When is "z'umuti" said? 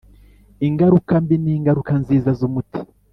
2.39-2.79